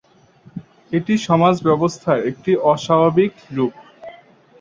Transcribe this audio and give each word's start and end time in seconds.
এটি 0.91 1.13
সমাজ 1.27 1.55
ব্যবস্থার 1.67 2.17
একটি 2.29 2.51
‘স্বাভাবিক’ 2.77 3.33
রূপ। 3.51 3.73